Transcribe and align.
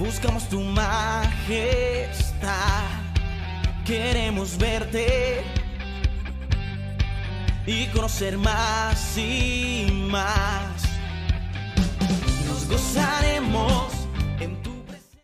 buscamos 0.00 0.48
tu 0.48 0.60
majestad. 0.60 1.28
Queremos 3.84 4.56
verte 4.56 5.42
y 7.66 7.86
conocer 7.88 8.38
más 8.38 9.18
y 9.18 9.86
más. 10.10 10.84
Nos 12.48 12.66
gozaremos 12.66 13.92
en 14.40 14.62
tu 14.62 14.70
presencia. 14.86 15.22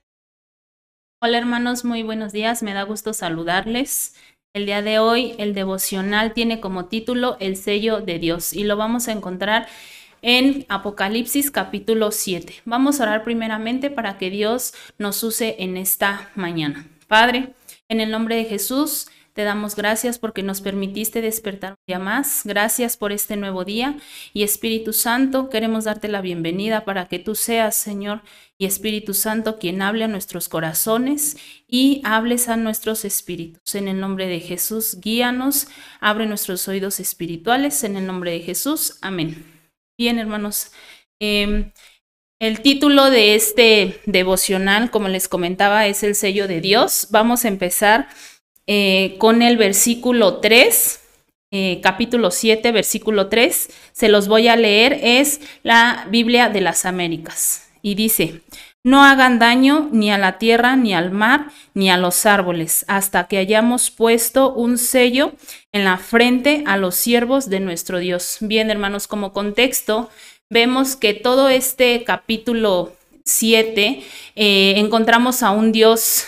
Hola 1.23 1.38
hermanos, 1.38 1.87
muy 1.87 2.02
buenos 2.02 2.33
días, 2.33 2.62
me 2.62 2.74
da 2.74 2.83
gusto 2.83 3.15
saludarles. 3.15 4.15
El 4.55 4.66
día 4.66 4.83
de 4.83 4.98
hoy 4.98 5.34
el 5.38 5.55
devocional 5.55 6.34
tiene 6.34 6.61
como 6.61 6.84
título 6.84 7.38
El 7.41 7.56
sello 7.56 8.02
de 8.02 8.19
Dios 8.19 8.52
y 8.52 8.65
lo 8.65 8.77
vamos 8.77 9.09
a 9.09 9.12
encontrar 9.12 9.62
en 9.62 9.70
Apocalipsis 10.69 11.51
capítulo 11.51 12.11
7. 12.11 12.62
Vamos 12.65 13.01
a 13.01 13.05
orar 13.05 13.25
primeramente 13.25 13.91
para 13.91 14.19
que 14.19 14.30
Dios 14.30 14.75
nos 14.98 15.23
use 15.23 15.56
en 15.59 15.77
esta 15.77 16.30
mañana. 16.34 16.87
Padre, 17.06 17.55
en 17.89 18.01
el 18.01 18.11
nombre 18.11 18.37
de 18.37 18.45
Jesús, 18.45 19.09
te 19.37 19.45
damos 19.45 19.77
gracias 19.77 20.19
porque 20.19 20.42
nos 20.42 20.62
permitiste 20.62 21.20
despertar 21.20 21.73
un 21.73 21.79
día 21.87 21.98
más. 21.98 22.41
Gracias 22.45 22.97
por 22.97 23.12
este 23.12 23.37
nuevo 23.37 23.66
día. 23.66 23.98
Y 24.33 24.45
Espíritu 24.45 24.95
Santo, 24.95 25.51
queremos 25.51 25.84
darte 25.84 26.09
la 26.09 26.23
bienvenida 26.23 26.87
para 26.87 27.06
que 27.06 27.19
tú 27.19 27.34
seas, 27.34 27.77
Señor, 27.77 28.23
y 28.56 28.64
Espíritu 28.64 29.12
Santo, 29.12 29.59
quien 29.59 29.83
hable 29.83 30.05
a 30.05 30.09
nuestros 30.09 30.48
corazones 30.48 31.37
y 31.69 32.01
hables 32.03 32.48
a 32.48 32.56
nuestros 32.56 33.05
espíritus. 33.05 33.75
En 33.75 33.89
el 33.89 34.01
nombre 34.01 34.27
de 34.27 34.41
Jesús, 34.41 34.98
guíanos, 35.03 35.69
abre 36.01 36.25
nuestros 36.25 36.67
oídos 36.67 36.98
espirituales. 36.98 37.84
En 37.84 37.98
el 37.98 38.06
nombre 38.06 38.30
de 38.30 38.41
Jesús, 38.41 38.97
amén. 39.03 39.55
Bien, 39.98 40.18
hermanos. 40.18 40.73
Eh, 41.20 41.73
el 42.38 42.60
título 42.60 43.09
de 43.09 43.34
este 43.34 44.02
devocional, 44.05 44.91
como 44.91 45.08
les 45.08 45.27
comentaba, 45.27 45.86
es 45.86 46.03
el 46.03 46.14
sello 46.14 46.47
de 46.47 46.61
Dios. 46.61 47.08
Vamos 47.11 47.47
a 47.47 47.48
empezar 47.48 48.08
eh, 48.66 49.16
con 49.19 49.41
el 49.41 49.56
versículo 49.56 50.41
3, 50.41 51.00
eh, 51.50 51.80
capítulo 51.83 52.30
7, 52.30 52.72
versículo 52.72 53.30
3. 53.30 53.70
Se 53.92 54.11
los 54.11 54.28
voy 54.28 54.48
a 54.48 54.56
leer, 54.56 55.00
es 55.03 55.41
la 55.62 56.06
Biblia 56.10 56.50
de 56.50 56.60
las 56.60 56.84
Américas. 56.84 57.70
Y 57.81 57.94
dice, 57.94 58.42
no 58.87 59.03
hagan 59.03 59.41
daño 59.41 59.89
ni 59.91 60.12
a 60.12 60.17
la 60.17 60.39
tierra, 60.39 60.77
ni 60.77 60.95
al 60.95 61.11
mar, 61.11 61.48
ni 61.75 61.91
a 61.91 61.97
los 61.97 62.25
árboles, 62.25 62.84
hasta 62.87 63.27
que 63.27 63.37
hayamos 63.37 63.91
puesto 63.91 64.55
un 64.55 64.78
sello 64.78 65.33
en 65.73 65.84
la 65.84 65.98
frente 65.98 66.62
a 66.67 66.77
los 66.77 66.95
siervos 66.95 67.51
de 67.51 67.59
nuestro 67.59 67.98
Dios. 67.98 68.37
Bien, 68.39 68.70
hermanos, 68.70 69.09
como 69.09 69.33
contexto, 69.33 70.09
vemos 70.51 70.95
que 70.95 71.15
todo 71.15 71.48
este 71.48 72.05
capítulo 72.05 72.93
7 73.25 74.05
eh, 74.37 74.75
encontramos 74.77 75.43
a 75.43 75.50
un 75.50 75.73
Dios 75.73 76.25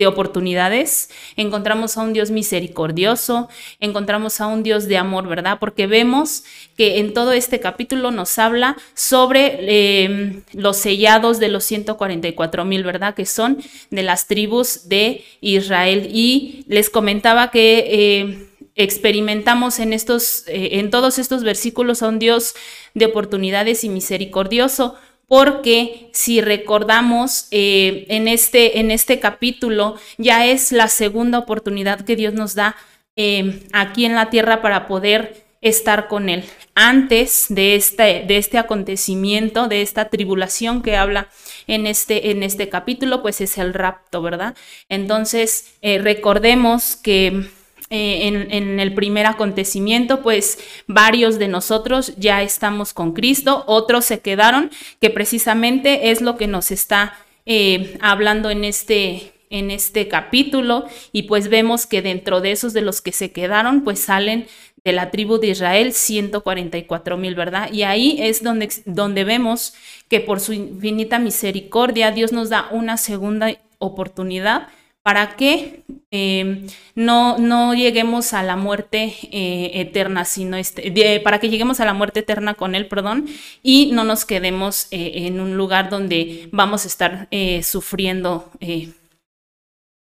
de 0.00 0.08
oportunidades, 0.08 1.08
encontramos 1.36 1.96
a 1.96 2.02
un 2.02 2.12
Dios 2.12 2.32
misericordioso, 2.32 3.48
encontramos 3.78 4.40
a 4.40 4.48
un 4.48 4.64
Dios 4.64 4.88
de 4.88 4.96
amor, 4.96 5.28
¿verdad? 5.28 5.58
Porque 5.60 5.86
vemos 5.86 6.42
que 6.76 6.98
en 6.98 7.14
todo 7.14 7.30
este 7.30 7.60
capítulo 7.60 8.10
nos 8.10 8.36
habla 8.40 8.76
sobre 8.94 9.56
eh, 9.60 10.42
los 10.52 10.78
sellados 10.78 11.38
de 11.38 11.46
los 11.46 11.62
144 11.62 12.64
mil, 12.64 12.82
¿verdad? 12.82 13.14
Que 13.14 13.24
son 13.24 13.62
de 13.90 14.02
las 14.02 14.26
tribus 14.26 14.88
de 14.88 15.24
Israel. 15.40 16.08
Y 16.12 16.64
les 16.66 16.90
comentaba 16.90 17.50
que... 17.50 17.86
Eh, 17.88 18.48
experimentamos 18.76 19.78
en 19.78 19.92
estos 19.92 20.48
eh, 20.48 20.80
en 20.80 20.90
todos 20.90 21.20
estos 21.20 21.44
versículos 21.44 22.02
a 22.02 22.08
un 22.08 22.18
Dios 22.18 22.56
de 22.92 23.06
oportunidades 23.06 23.84
y 23.84 23.88
misericordioso 23.88 24.96
porque 25.28 26.10
si 26.12 26.40
recordamos 26.40 27.48
eh, 27.50 28.06
en, 28.08 28.28
este, 28.28 28.80
en 28.80 28.90
este 28.90 29.20
capítulo, 29.20 29.96
ya 30.18 30.46
es 30.46 30.72
la 30.72 30.88
segunda 30.88 31.38
oportunidad 31.38 32.02
que 32.02 32.16
Dios 32.16 32.34
nos 32.34 32.54
da 32.54 32.76
eh, 33.16 33.66
aquí 33.72 34.04
en 34.04 34.14
la 34.14 34.30
tierra 34.30 34.60
para 34.60 34.86
poder 34.86 35.44
estar 35.60 36.08
con 36.08 36.28
Él. 36.28 36.44
Antes 36.74 37.46
de 37.48 37.74
este, 37.74 38.24
de 38.26 38.36
este 38.36 38.58
acontecimiento, 38.58 39.66
de 39.66 39.82
esta 39.82 40.10
tribulación 40.10 40.82
que 40.82 40.96
habla 40.96 41.28
en 41.66 41.86
este, 41.86 42.30
en 42.30 42.42
este 42.42 42.68
capítulo, 42.68 43.22
pues 43.22 43.40
es 43.40 43.56
el 43.58 43.72
rapto, 43.72 44.20
¿verdad? 44.20 44.54
Entonces, 44.88 45.74
eh, 45.80 45.98
recordemos 45.98 46.96
que 46.96 47.48
eh, 47.96 48.26
en, 48.50 48.80
el 48.80 48.92
primer 48.92 49.24
acontecimiento, 49.24 50.20
pues 50.20 50.58
varios 50.88 51.38
de 51.38 51.46
nosotros 51.46 52.12
ya 52.16 52.42
estamos 52.42 52.92
con 52.92 53.12
Cristo, 53.12 53.62
otros 53.68 54.04
se 54.04 54.18
quedaron, 54.18 54.72
que 55.00 55.10
precisamente 55.10 56.10
es 56.10 56.20
lo 56.20 56.36
que 56.36 56.48
nos 56.48 56.72
está 56.72 57.16
eh, 57.46 57.96
hablando 58.00 58.50
en 58.50 58.64
este, 58.64 59.32
en 59.48 59.70
este 59.70 60.08
capítulo. 60.08 60.86
Y 61.12 61.22
pues 61.22 61.46
vemos 61.46 61.86
que 61.86 62.02
dentro 62.02 62.40
de 62.40 62.50
esos 62.50 62.72
de 62.72 62.80
los 62.80 63.00
que 63.00 63.12
se 63.12 63.30
quedaron, 63.30 63.84
pues 63.84 64.00
salen 64.00 64.48
de 64.82 64.90
la 64.90 65.12
tribu 65.12 65.38
de 65.38 65.50
Israel 65.50 65.92
144 65.92 67.16
mil, 67.16 67.36
¿verdad? 67.36 67.72
Y 67.72 67.84
ahí 67.84 68.16
es 68.18 68.42
donde, 68.42 68.70
donde 68.86 69.22
vemos 69.22 69.72
que 70.08 70.18
por 70.18 70.40
su 70.40 70.52
infinita 70.52 71.20
misericordia 71.20 72.10
Dios 72.10 72.32
nos 72.32 72.48
da 72.48 72.66
una 72.72 72.96
segunda 72.96 73.56
oportunidad. 73.78 74.66
Para 75.04 75.36
que 75.36 75.83
em, 76.14 76.68
no, 76.94 77.38
no, 77.38 77.74
lleguemos 77.74 78.34
a 78.34 78.44
la 78.44 78.54
muerte 78.54 79.14
eh, 79.32 79.72
eterna, 79.74 80.24
sino 80.24 80.56
este, 80.56 81.18
para 81.20 81.40
que 81.40 81.48
lleguemos 81.48 81.80
a 81.80 81.84
la 81.84 81.92
muerte 81.92 82.20
eterna 82.20 82.54
con 82.54 82.76
Él, 82.76 82.86
perdón, 82.86 83.26
y 83.64 83.90
no 83.92 84.04
nos 84.04 84.24
quedemos 84.24 84.86
eh, 84.92 85.26
en 85.26 85.40
un 85.40 85.56
lugar 85.56 85.90
donde 85.90 86.48
vamos 86.52 86.84
a 86.84 86.88
estar 86.88 87.26
eh, 87.32 87.64
sufriendo 87.64 88.48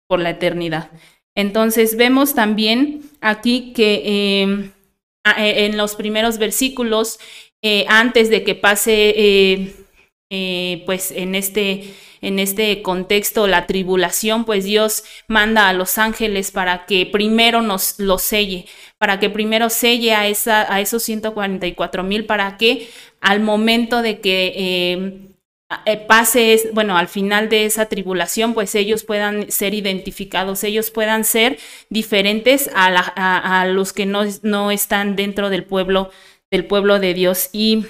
por 0.09 0.21
la 0.21 0.31
eternidad. 0.31 0.91
Entonces 1.34 1.97
vemos 1.99 2.34
también 2.34 3.03
aquí 3.21 3.75
que 3.75 4.41
em, 4.43 4.72
en 5.37 5.77
los 5.77 5.97
primeros 5.97 6.38
versículos, 6.38 7.19
antes 7.88 8.31
de 8.31 8.43
que 8.43 8.55
pase, 8.55 9.75
pues 10.86 11.10
en 11.10 11.34
este 11.34 11.92
en 12.22 12.38
este 12.38 12.82
contexto, 12.82 13.46
la 13.46 13.66
tribulación, 13.66 14.44
pues 14.44 14.64
Dios 14.64 15.04
manda 15.26 15.68
a 15.68 15.72
los 15.72 15.96
ángeles 15.98 16.50
para 16.50 16.84
que 16.84 17.06
primero 17.06 17.62
nos 17.62 17.98
lo 17.98 18.18
selle, 18.18 18.66
para 18.98 19.19
que 19.19 19.30
primero 19.30 19.70
selle 19.70 20.14
a, 20.14 20.26
esa, 20.26 20.72
a 20.72 20.80
esos 20.80 21.02
144 21.02 22.02
mil, 22.02 22.26
para 22.26 22.56
que 22.56 22.88
al 23.20 23.40
momento 23.40 24.02
de 24.02 24.20
que... 24.20 24.52
Eh, 24.56 25.26
eh, 25.86 25.98
pase, 25.98 26.69
bueno, 26.72 26.98
al 26.98 27.06
final 27.06 27.48
de 27.48 27.64
esa 27.64 27.86
tribulación, 27.86 28.54
pues 28.54 28.74
ellos 28.74 29.04
puedan 29.04 29.52
ser 29.52 29.72
identificados, 29.72 30.64
ellos 30.64 30.90
puedan 30.90 31.22
ser 31.22 31.60
diferentes 31.90 32.69
a, 32.74 32.88
a, 33.60 33.66
los 33.66 33.92
que 33.92 34.04
no, 34.04 34.24
no, 34.42 34.72
están 34.72 35.14
dentro 35.14 35.48
del 35.48 35.62
pueblo, 35.62 36.10
del 36.50 36.64
pueblo 36.64 36.98
de 36.98 37.14
Dios. 37.14 37.50
Y 37.52 37.84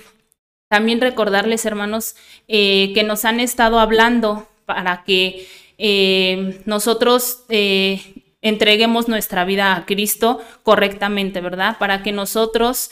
también 0.71 1.01
recordarles, 1.01 1.67
hermanos, 1.67 2.15
eh, 2.47 2.93
que 2.95 3.03
nos 3.03 3.25
han 3.25 3.41
estado 3.41 3.81
hablando 3.81 4.47
para 4.67 5.03
que 5.03 5.49
eh, 5.79 6.63
nosotros 6.65 7.43
eh, 7.49 8.01
entreguemos 8.41 9.09
nuestra 9.09 9.45
vida 9.45 9.75
a 9.75 9.85
Cristo 9.85 10.41
correctamente, 10.63 11.41
¿verdad? 11.41 11.77
Para 11.79 12.05
que 12.05 12.13
nosotros 12.13 12.91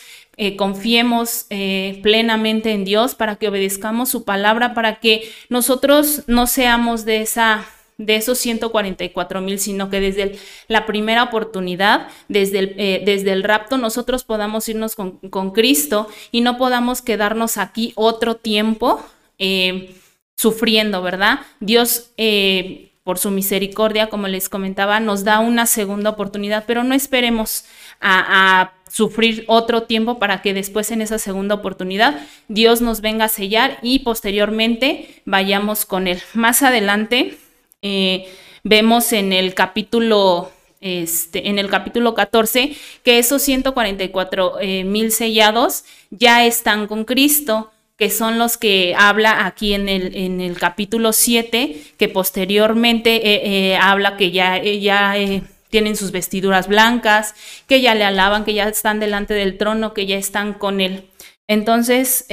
confiemos 0.56 1.46
plenamente 1.48 2.70
en 2.70 2.84
Dios, 2.84 3.16
para 3.16 3.34
que 3.34 3.48
obedezcamos 3.48 4.08
su 4.08 4.24
palabra, 4.24 4.72
para 4.72 5.00
que 5.00 5.28
nosotros 5.48 6.22
no 6.28 6.46
seamos 6.46 7.04
de 7.04 7.22
esa 7.22 7.66
de 7.98 8.14
esos 8.14 8.38
144 8.38 9.40
mil, 9.40 9.58
sino 9.58 9.90
que 9.90 10.00
desde 10.00 10.38
la 10.68 10.86
primera 10.86 11.24
oportunidad, 11.24 12.08
desde 12.28 12.58
el, 12.60 12.74
eh, 12.78 13.02
desde 13.04 13.32
el 13.32 13.42
rapto, 13.42 13.76
nosotros 13.76 14.22
podamos 14.22 14.68
irnos 14.68 14.94
con, 14.94 15.50
Cristo 15.50 16.08
y 16.30 16.40
no 16.40 16.56
podamos 16.56 17.02
quedarnos 17.02 17.56
aquí 17.56 17.92
otro 17.96 18.36
tiempo 18.36 19.04
eh, 19.38 19.96
sufriendo, 20.36 21.02
¿verdad? 21.02 21.40
Dios, 21.58 22.12
eh, 22.16 22.92
por 23.02 23.18
su 23.18 23.30
misericordia, 23.30 24.08
como 24.08 24.28
les 24.28 24.48
comentaba, 24.48 25.00
nos 25.00 25.24
da 25.24 25.40
una 25.40 25.66
segunda 25.66 26.10
oportunidad, 26.10 26.64
pero 26.66 26.84
no 26.84 26.94
esperemos 26.94 27.64
a 28.00 28.74
sufrir 28.88 29.44
otro 29.48 29.82
tiempo 29.84 30.18
para 30.18 30.40
que 30.40 30.54
después 30.54 30.90
en 30.90 31.02
esa 31.02 31.18
segunda 31.18 31.56
oportunidad 31.56 32.20
Dios 32.48 32.80
nos 32.80 33.00
venga 33.00 33.26
a 33.26 33.28
sellar 33.28 33.78
y 33.82 34.00
posteriormente 34.00 35.22
vayamos 35.24 35.84
con 35.84 36.06
Él. 36.06 36.20
Más 36.34 36.62
adelante 36.62 37.36
eh, 37.82 38.28
vemos 38.64 39.12
en 39.12 39.32
el 39.32 39.54
capítulo 39.54 40.50
este, 40.80 41.48
en 41.48 41.58
el 41.58 41.68
capítulo 41.68 42.14
14, 42.14 42.76
que 43.02 43.18
esos 43.18 43.42
144 43.42 44.60
eh, 44.60 44.84
mil 44.84 45.10
sellados 45.10 45.84
ya 46.10 46.44
están 46.44 46.86
con 46.86 47.04
Cristo, 47.04 47.72
que 47.96 48.10
son 48.10 48.38
los 48.38 48.56
que 48.56 48.94
habla 48.96 49.44
aquí 49.44 49.74
en 49.74 49.88
el, 49.88 50.14
en 50.14 50.40
el 50.40 50.56
capítulo 50.56 51.12
7, 51.12 51.82
que 51.96 52.08
posteriormente 52.08 53.72
eh, 53.72 53.76
habla 53.76 54.16
que 54.16 54.30
ya, 54.30 54.62
ya 54.62 55.14
tienen 55.68 55.96
sus 55.96 56.12
vestiduras 56.12 56.68
blancas, 56.68 57.34
que 57.66 57.80
ya 57.80 57.96
le 57.96 58.04
alaban, 58.04 58.44
que 58.44 58.54
ya 58.54 58.68
están 58.68 59.00
delante 59.00 59.34
del 59.34 59.58
trono, 59.58 59.94
que 59.94 60.06
ya 60.06 60.16
están 60.16 60.52
con 60.52 60.80
él. 60.80 61.10
Entonces, 61.48 62.26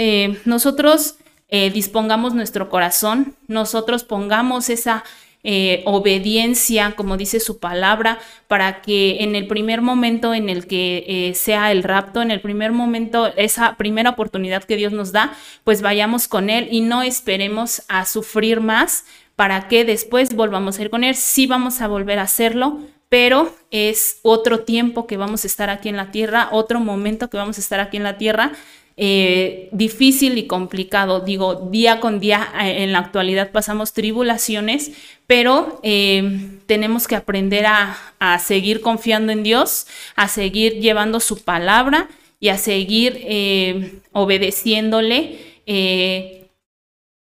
nosotros 0.46 1.16
dispongamos 1.50 2.36
nuestro 2.36 2.70
corazón, 2.70 3.36
nosotros 3.48 4.04
pongamos 4.04 4.70
esa 4.70 5.04
eh, 5.48 5.84
obediencia, 5.86 6.94
como 6.96 7.18
dice 7.18 7.40
su 7.40 7.60
palabra, 7.60 8.18
para 8.48 8.82
que 8.82 9.24
en 9.24 9.36
el 9.36 9.46
primer 9.46 9.82
momento 9.82 10.34
en 10.34 10.50
el 10.50 10.66
que 10.66 11.06
eh, 11.08 11.36
sea 11.36 11.72
el 11.72 11.84
rapto, 11.84 12.24
en 12.24 12.32
el 12.32 12.42
primer 12.42 12.72
momento, 12.72 13.32
esa 13.38 13.78
primera 13.78 14.10
oportunidad 14.10 14.64
que 14.64 14.76
Dios 14.76 14.92
nos 14.92 15.12
da, 15.12 15.34
pues 15.64 15.84
vayamos 15.84 16.28
con 16.28 16.50
Él 16.50 16.68
y 16.72 16.82
no 16.82 17.04
esperemos 17.04 17.84
a 17.88 18.06
sufrir 18.06 18.60
más 18.60 19.06
para 19.36 19.68
que 19.68 19.86
después 19.86 20.36
volvamos 20.36 20.80
a 20.80 20.82
ir 20.82 20.90
con 20.90 21.04
Él. 21.04 21.14
Sí 21.14 21.46
vamos 21.46 21.80
a 21.82 21.88
volver 21.88 22.18
a 22.18 22.24
hacerlo, 22.24 22.80
pero 23.08 23.54
es 23.70 24.20
otro 24.24 24.62
tiempo 24.62 25.06
que 25.06 25.18
vamos 25.18 25.44
a 25.44 25.48
estar 25.48 25.70
aquí 25.70 25.90
en 25.90 25.98
la 25.98 26.10
tierra, 26.10 26.50
otro 26.52 26.80
momento 26.80 27.30
que 27.30 27.38
vamos 27.38 27.58
a 27.58 27.62
estar 27.62 27.80
aquí 27.80 27.98
en 27.98 28.04
la 28.04 28.18
tierra 28.18 28.52
eh, 28.98 29.68
difícil 29.74 30.38
y 30.38 30.48
complicado. 30.48 31.20
Digo, 31.20 31.56
día 31.70 32.00
con 32.00 32.22
día 32.22 32.54
eh, 32.62 32.84
en 32.84 32.94
la 32.94 33.00
actualidad 33.00 33.52
pasamos 33.52 33.92
tribulaciones, 33.92 34.92
pero 35.28 35.82
eh, 35.84 36.60
tenemos 36.66 37.06
que 37.08 37.18
aprender 37.18 37.66
a, 37.66 37.98
a, 38.20 38.40
seguir 38.40 38.80
confiando 38.80 39.34
en 39.34 39.44
Dios, 39.44 39.88
a 40.16 40.30
seguir 40.30 40.80
llevando 40.80 41.20
su 41.20 41.44
palabra 41.44 42.08
y 42.40 42.50
a 42.50 42.58
seguir 42.58 44.02
obedeciéndole 44.14 45.40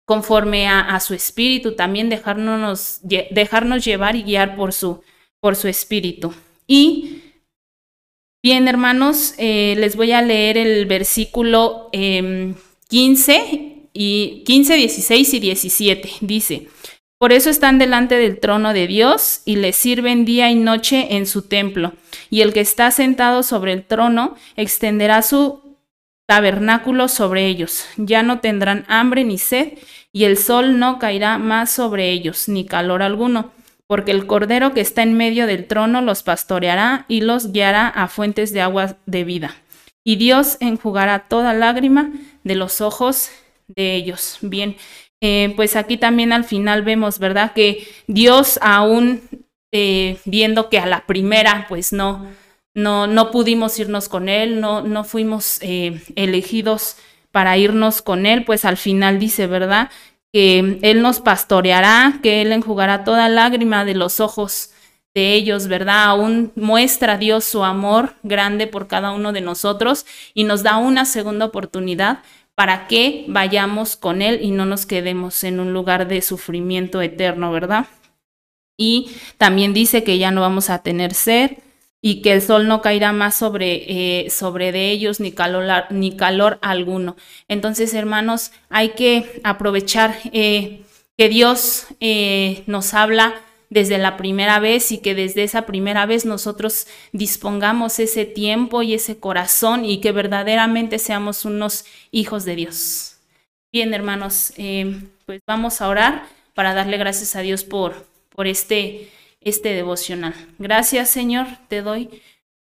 conforme 0.04 0.68
a, 0.68 0.80
a, 0.80 1.00
su 1.00 1.14
espíritu, 1.14 1.74
también 1.74 2.08
dejarnos, 2.08 3.00
dejarnos 3.02 3.84
llevar 3.84 4.16
y 4.16 4.22
guiar 4.22 4.54
por 4.54 4.72
su, 4.72 5.02
por 5.40 5.56
su 5.56 5.66
espíritu. 5.66 6.32
Y 6.66 7.22
Bien, 8.40 8.68
hermanos, 8.68 9.34
eh, 9.36 9.74
les 9.78 9.96
voy 9.96 10.12
a 10.12 10.22
leer 10.22 10.58
el 10.58 10.86
versículo 10.86 11.90
15, 11.90 13.34
em, 13.34 13.88
y 13.92 14.44
15, 14.46 14.76
16 14.76 15.34
y 15.34 15.40
17. 15.40 16.08
Dice, 16.20 16.68
por 17.18 17.32
eso 17.32 17.50
están 17.50 17.80
delante 17.80 18.14
del 18.14 18.38
trono 18.38 18.72
de 18.72 18.86
Dios 18.86 19.42
y 19.44 19.56
le 19.56 19.72
sirven 19.72 20.24
día 20.24 20.52
y 20.52 20.54
noche 20.54 21.16
en 21.16 21.26
su 21.26 21.42
templo. 21.42 21.94
Y 22.30 22.42
el 22.42 22.52
que 22.52 22.60
está 22.60 22.92
sentado 22.92 23.42
sobre 23.42 23.72
el 23.72 23.84
trono 23.84 24.36
extenderá 24.54 25.22
su 25.22 25.76
tabernáculo 26.28 27.08
sobre 27.08 27.46
ellos. 27.48 27.86
Ya 27.96 28.22
no 28.22 28.38
tendrán 28.38 28.84
hambre 28.86 29.24
ni 29.24 29.38
sed, 29.38 29.78
y 30.12 30.24
el 30.24 30.36
sol 30.36 30.78
no 30.78 31.00
caerá 31.00 31.38
más 31.38 31.72
sobre 31.72 32.12
ellos, 32.12 32.48
ni 32.48 32.66
calor 32.66 33.02
alguno 33.02 33.50
porque 33.88 34.12
el 34.12 34.26
Cordero 34.26 34.74
que 34.74 34.80
está 34.80 35.02
en 35.02 35.14
medio 35.14 35.48
del 35.48 35.66
trono 35.66 36.00
los 36.02 36.22
pastoreará 36.22 37.06
y 37.08 37.22
los 37.22 37.52
guiará 37.52 37.88
a 37.88 38.06
fuentes 38.06 38.52
de 38.52 38.60
agua 38.60 38.98
de 39.06 39.24
vida. 39.24 39.56
Y 40.04 40.16
Dios 40.16 40.58
enjugará 40.60 41.26
toda 41.28 41.54
lágrima 41.54 42.12
de 42.44 42.54
los 42.54 42.80
ojos 42.80 43.30
de 43.66 43.96
ellos. 43.96 44.38
Bien, 44.42 44.76
eh, 45.20 45.52
pues 45.56 45.74
aquí 45.74 45.96
también 45.96 46.32
al 46.32 46.44
final 46.44 46.82
vemos, 46.82 47.18
¿verdad? 47.18 47.52
Que 47.54 47.88
Dios 48.06 48.58
aún 48.62 49.22
eh, 49.72 50.18
viendo 50.26 50.68
que 50.68 50.78
a 50.78 50.86
la 50.86 51.06
primera, 51.06 51.66
pues 51.68 51.92
no, 51.92 52.26
no, 52.74 53.06
no 53.06 53.30
pudimos 53.30 53.78
irnos 53.78 54.08
con 54.08 54.28
Él, 54.28 54.60
no, 54.60 54.82
no 54.82 55.02
fuimos 55.02 55.58
eh, 55.62 56.00
elegidos 56.14 56.96
para 57.32 57.56
irnos 57.56 58.02
con 58.02 58.26
Él, 58.26 58.44
pues 58.44 58.64
al 58.64 58.76
final 58.76 59.18
dice, 59.18 59.46
¿verdad? 59.46 59.90
Que 60.32 60.78
Él 60.82 61.02
nos 61.02 61.20
pastoreará, 61.20 62.18
que 62.22 62.42
Él 62.42 62.52
enjugará 62.52 63.04
toda 63.04 63.28
lágrima 63.28 63.84
de 63.84 63.94
los 63.94 64.20
ojos 64.20 64.70
de 65.14 65.34
ellos, 65.34 65.68
¿verdad? 65.68 66.04
Aún 66.04 66.52
muestra 66.54 67.16
Dios 67.16 67.44
su 67.44 67.64
amor 67.64 68.14
grande 68.22 68.66
por 68.66 68.86
cada 68.86 69.12
uno 69.12 69.32
de 69.32 69.40
nosotros 69.40 70.06
y 70.34 70.44
nos 70.44 70.62
da 70.62 70.76
una 70.76 71.04
segunda 71.04 71.46
oportunidad 71.46 72.20
para 72.54 72.88
que 72.88 73.24
vayamos 73.28 73.96
con 73.96 74.20
Él 74.20 74.40
y 74.42 74.50
no 74.50 74.66
nos 74.66 74.84
quedemos 74.84 75.44
en 75.44 75.60
un 75.60 75.72
lugar 75.72 76.08
de 76.08 76.22
sufrimiento 76.22 77.00
eterno, 77.00 77.52
¿verdad? 77.52 77.86
Y 78.76 79.10
también 79.38 79.72
dice 79.72 80.04
que 80.04 80.18
ya 80.18 80.30
no 80.30 80.40
vamos 80.40 80.70
a 80.70 80.82
tener 80.82 81.14
sed, 81.14 81.52
y 82.00 82.22
que 82.22 82.32
el 82.32 82.42
sol 82.42 82.68
no 82.68 82.80
caerá 82.80 83.12
más 83.12 83.34
sobre, 83.34 84.24
eh, 84.24 84.30
sobre 84.30 84.72
de 84.72 84.90
ellos 84.90 85.20
ni 85.20 85.32
calor, 85.32 85.86
ni 85.90 86.16
calor 86.16 86.58
alguno. 86.62 87.16
Entonces, 87.48 87.92
hermanos, 87.94 88.52
hay 88.68 88.90
que 88.90 89.40
aprovechar 89.42 90.16
eh, 90.32 90.82
que 91.16 91.28
Dios 91.28 91.86
eh, 92.00 92.62
nos 92.66 92.94
habla 92.94 93.34
desde 93.70 93.98
la 93.98 94.16
primera 94.16 94.60
vez 94.60 94.92
y 94.92 94.98
que 94.98 95.14
desde 95.14 95.42
esa 95.42 95.66
primera 95.66 96.06
vez 96.06 96.24
nosotros 96.24 96.86
dispongamos 97.12 97.98
ese 97.98 98.24
tiempo 98.24 98.82
y 98.82 98.94
ese 98.94 99.18
corazón 99.18 99.84
y 99.84 100.00
que 100.00 100.12
verdaderamente 100.12 100.98
seamos 100.98 101.44
unos 101.44 101.84
hijos 102.10 102.44
de 102.44 102.56
Dios. 102.56 103.16
Bien, 103.70 103.92
hermanos, 103.92 104.54
pues 105.26 105.42
vamos 105.46 105.82
a 105.82 105.88
orar 105.88 106.24
para 106.54 106.72
darle 106.72 106.96
gracias 106.96 107.36
a 107.36 107.40
Dios 107.40 107.62
por, 107.64 108.06
por 108.30 108.46
este 108.46 109.10
este 109.40 109.70
devocional. 109.70 110.34
Gracias, 110.58 111.10
Señor, 111.10 111.46
te 111.68 111.82
doy 111.82 112.10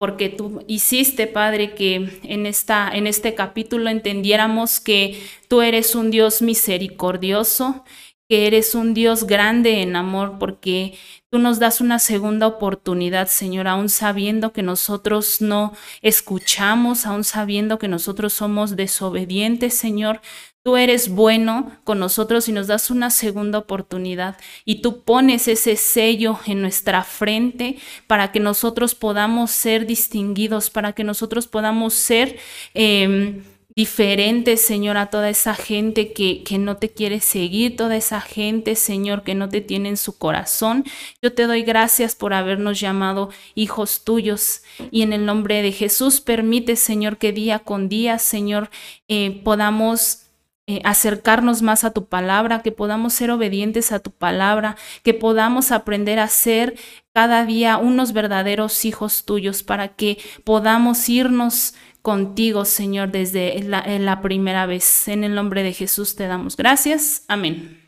porque 0.03 0.29
tú 0.29 0.65
hiciste, 0.67 1.29
Padre, 1.29 1.75
que 1.75 2.21
en, 2.25 2.45
esta, 2.45 2.91
en 2.93 3.07
este 3.07 3.37
capítulo 3.37 3.89
entendiéramos 3.89 4.81
que 4.81 5.23
tú 5.47 5.63
eres 5.63 5.95
un 5.95 6.11
Dios 6.11 6.43
misericordioso, 6.43 7.85
que 8.33 8.47
eres 8.47 8.75
un 8.75 8.95
Dios 8.95 9.25
grande 9.27 9.83
en 9.83 9.95
amor, 9.95 10.39
porque 10.39 10.95
tú 11.29 11.39
nos 11.39 11.59
das 11.59 11.83
una 11.83 11.99
segunda 11.99 12.47
oportunidad, 12.47 13.29
Señor, 13.29 13.69
aún 13.69 13.91
sabiendo 13.91 14.55
que 14.55 14.63
nosotros 14.63 15.43
no 15.43 15.75
escuchamos, 16.01 17.05
aún 17.05 17.25
sabiendo 17.25 17.79
que 17.79 17.89
nosotros 17.89 18.33
somos 18.33 18.75
desobedientes, 18.75 19.75
Señor. 19.75 20.23
Tú 20.63 20.79
eres 20.79 21.11
bueno 21.11 21.73
con 21.85 21.99
nosotros 21.99 22.49
y 22.49 22.53
nos 22.53 22.69
das 22.69 22.91
una 22.91 23.11
segunda 23.11 23.59
oportunidad 23.59 24.39
y 24.65 24.81
tú 24.81 25.03
pones 25.03 25.47
ese 25.47 25.77
sello 25.77 26.39
en 26.47 26.63
nuestra 26.63 27.05
frente 27.05 27.77
para 28.07 28.33
que 28.33 28.41
nosotros 28.41 28.95
podamos 28.95 29.51
ser 29.51 29.87
distinguidos, 29.87 30.71
para 30.71 30.95
que 30.95 31.05
nosotros 31.05 31.49
podamos 31.49 31.93
ser 31.93 32.39
em, 32.73 33.43
diferentes, 33.75 34.65
Señor, 34.65 34.97
a 34.97 35.07
toda 35.07 35.31
esa 35.31 35.55
gente 35.55 36.13
que, 36.13 36.43
que 36.43 36.59
no 36.59 36.77
te 36.77 36.91
quiere 36.91 37.21
seguir, 37.21 37.77
toda 37.77 37.97
esa 37.97 38.21
gente, 38.21 38.75
Señor, 38.77 39.23
que 39.23 39.35
no 39.35 39.49
te 39.49 39.61
tiene 39.61 39.89
en 39.89 39.97
su 39.97 40.19
corazón. 40.19 40.85
Yo 41.23 41.33
te 41.33 41.47
doy 41.47 41.63
gracias 41.63 42.15
por 42.15 42.35
habernos 42.35 42.81
llamado 42.81 43.31
hijos 43.55 44.05
tuyos 44.05 44.63
y 44.91 45.03
en 45.03 45.13
el 45.13 45.25
nombre 45.25 45.63
de 45.63 45.73
Jesús 45.73 46.21
permite, 46.21 46.77
Señor, 46.77 47.17
que 47.17 47.33
día 47.33 47.61
con 47.61 47.89
día, 47.89 48.19
Señor, 48.19 48.71
eh, 49.09 49.41
podamos 49.45 50.23
eh, 50.69 50.81
acercarnos 50.85 51.61
más 51.61 51.83
a 51.83 51.91
tu 51.91 52.07
palabra, 52.07 52.63
que 52.63 52.71
podamos 52.71 53.15
ser 53.15 53.33
obedientes 53.33 53.91
a 53.91 53.99
tu 53.99 54.13
palabra, 54.13 54.77
que 55.03 55.13
podamos 55.13 55.73
aprender 55.73 56.21
a 56.21 56.29
ser 56.29 56.77
cada 57.13 57.45
día 57.45 57.79
unos 57.79 58.13
verdaderos 58.13 58.85
hijos 58.85 59.25
tuyos 59.25 59.65
para 59.65 59.89
que 59.89 60.19
podamos 60.45 61.09
irnos 61.09 61.75
contigo, 62.03 62.65
Señor, 62.65 63.11
desde 63.13 63.63
la, 63.63 63.87
la 63.87 64.21
primera 64.21 64.67
vez. 64.67 65.09
En 65.09 65.25
el 65.25 65.35
nombre 65.35 65.63
de 65.63 65.73
Jesús 65.73 66.17
te 66.17 66.27
damos 66.27 66.57
gracias. 66.57 67.25
Amén. 67.29 67.82